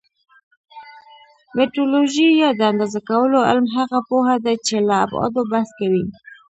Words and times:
میټرولوژي 1.57 2.29
یا 2.41 2.49
د 2.59 2.61
اندازه 2.71 2.99
کولو 3.09 3.37
علم 3.49 3.65
هغه 3.77 3.99
پوهه 4.09 4.35
ده 4.45 4.53
چې 4.67 4.75
له 4.87 4.93
ابعادو 5.05 5.41
بحث 5.51 5.69
کوي. 5.79 6.03